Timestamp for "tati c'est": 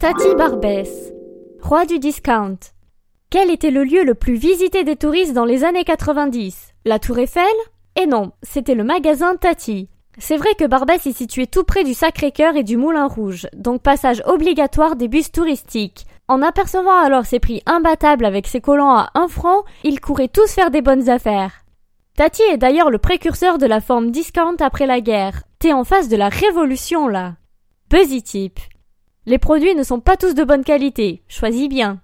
9.36-10.38